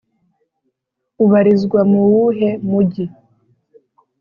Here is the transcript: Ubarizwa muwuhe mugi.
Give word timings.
Ubarizwa 1.23 1.79
muwuhe 1.91 2.49
mugi. 2.69 3.05